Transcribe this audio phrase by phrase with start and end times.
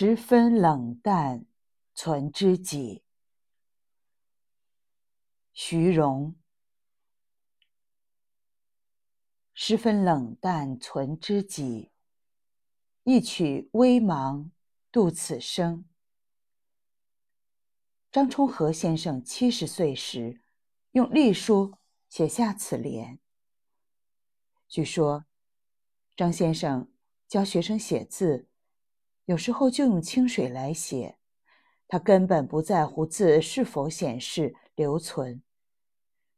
[0.00, 1.44] 十分冷淡，
[1.92, 3.02] 存知己。
[5.52, 6.36] 徐荣。
[9.52, 11.90] 十分冷淡，存知己。
[13.02, 14.50] 一曲微茫
[14.92, 15.84] 度此生。
[18.12, 20.40] 张充和先生七十岁时，
[20.92, 21.76] 用隶书
[22.08, 23.18] 写下此联。
[24.68, 25.24] 据说，
[26.14, 26.88] 张先生
[27.26, 28.44] 教学生写字。
[29.28, 31.18] 有时候就用清水来写，
[31.86, 35.42] 他根本不在乎字是否显示留存，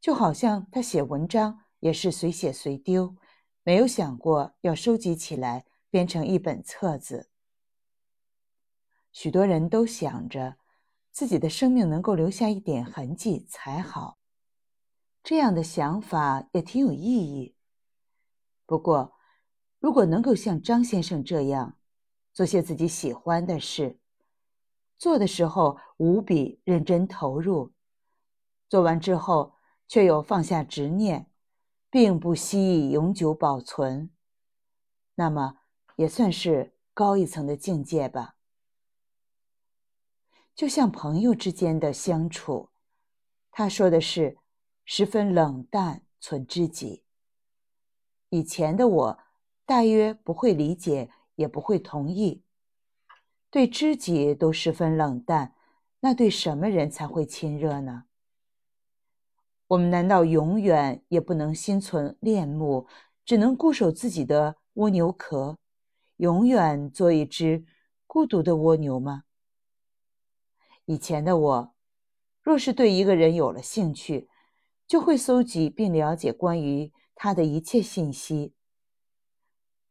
[0.00, 3.14] 就好像他写文章也是随写随丢，
[3.62, 7.30] 没有想过要收集起来编成一本册子。
[9.12, 10.56] 许多人都想着
[11.12, 14.18] 自己的生命能够留下一点痕迹才好，
[15.22, 17.54] 这样的想法也挺有意义。
[18.66, 19.12] 不过，
[19.78, 21.78] 如果能够像张先生这样，
[22.32, 23.98] 做些自己喜欢的事，
[24.96, 27.72] 做的时候无比认真投入，
[28.70, 29.54] 做完之后
[29.86, 31.30] 却又放下执念，
[31.90, 34.10] 并不惜以永久保存，
[35.16, 35.58] 那么
[35.96, 38.36] 也算是高一层的境界吧。
[40.54, 42.70] 就像朋友之间的相处，
[43.50, 44.38] 他说的是
[44.86, 47.04] 十分冷淡，存知己。
[48.30, 49.18] 以前的我
[49.66, 51.10] 大约不会理解。
[51.34, 52.42] 也不会同意。
[53.50, 55.54] 对知己都十分冷淡，
[56.00, 58.04] 那对什么人才会亲热呢？
[59.68, 62.86] 我们难道永远也不能心存恋慕，
[63.24, 65.58] 只能固守自己的蜗牛壳，
[66.16, 67.64] 永远做一只
[68.06, 69.24] 孤独的蜗牛吗？
[70.86, 71.74] 以前的我，
[72.42, 74.28] 若是对一个人有了兴趣，
[74.86, 78.54] 就会搜集并了解关于他的一切信息。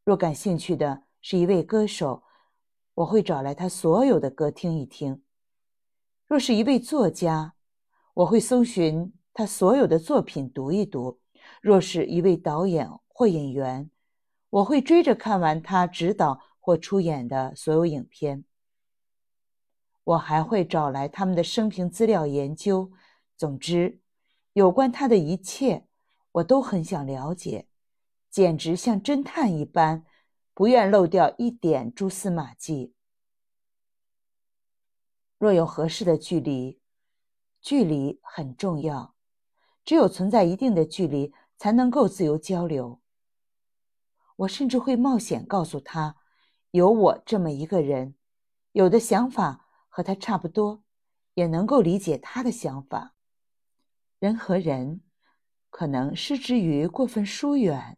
[0.04, 2.24] 若感兴趣的，是一位歌手，
[2.96, 5.22] 我会找来他所有的歌听一听；
[6.26, 7.54] 若是一位作家，
[8.16, 11.20] 我会搜寻他所有的作品读一读；
[11.62, 13.92] 若是一位导演或演员，
[14.50, 18.44] 我会追着看完他执导或出演的所有影片。
[20.04, 22.92] 我还会找来他们的生平资料研究。
[23.38, 24.02] 总之，
[24.54, 25.86] 有关他的一切，
[26.32, 27.68] 我都很想了解，
[28.30, 30.04] 简直像侦探一般。
[30.62, 32.94] 不愿漏掉一点蛛丝马迹。
[35.40, 36.80] 若有合适的距离，
[37.60, 39.16] 距离很重要，
[39.84, 43.02] 只有存在一定的距离，才能够自由交流。
[44.36, 46.18] 我甚至会冒险告诉他，
[46.70, 48.14] 有我这么一个人，
[48.74, 50.84] 有的想法和他差不多，
[51.34, 53.16] 也能够理解他的想法。
[54.20, 55.02] 人和人，
[55.72, 57.98] 可能失之于过分疏远，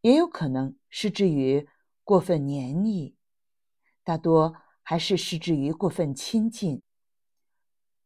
[0.00, 1.68] 也有可能失之于。
[2.04, 3.16] 过分黏腻，
[4.02, 6.82] 大多还是失之于过分亲近。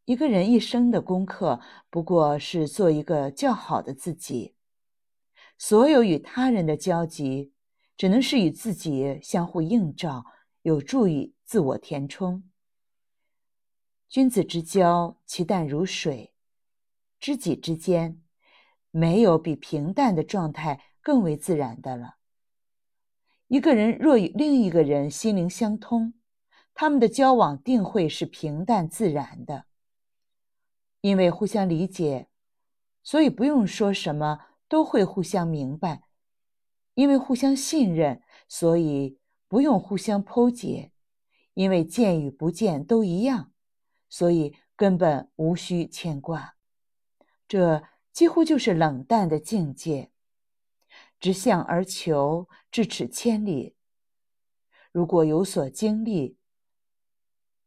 [0.05, 1.61] 一个人一生的功课，
[1.91, 4.55] 不过是做一个较好的自己。
[5.59, 7.53] 所有与他人的交集，
[7.97, 10.25] 只能是与自己相互映照，
[10.63, 12.49] 有助于自我填充。
[14.09, 16.33] 君子之交，其淡如水；
[17.19, 18.23] 知己之间，
[18.93, 22.18] 没有比平淡的状态更为自然的了。
[23.49, 26.13] 一个人若与另一个人心灵相通，
[26.75, 29.65] 他们的交往定会是平淡自然的。
[31.01, 32.29] 因为互相理解，
[33.03, 36.03] 所以不用说什么都会互相明白；
[36.93, 40.91] 因为互相信任，所以不用互相剖解；
[41.55, 43.53] 因为见与不见都一样，
[44.11, 46.57] 所以根本无需牵挂。
[47.47, 47.83] 这
[48.13, 50.11] 几乎就是冷淡的境界。
[51.21, 53.75] 直向而求，咫尺千里。
[54.93, 56.37] 如果有所经历，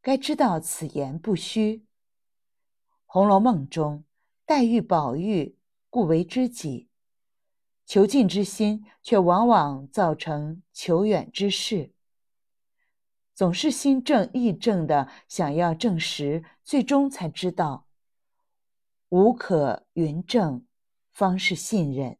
[0.01, 1.77] 该知道此言不虚。
[3.05, 4.05] 《红楼梦》中，
[4.45, 5.57] 黛玉、宝玉
[5.89, 6.89] 故为知己，
[7.85, 11.93] 求近之心却往往造成求远之事。
[13.33, 17.87] 总是心正意正的想要证实，最终才知道，
[19.09, 20.65] 无可云证，
[21.11, 22.17] 方是信任。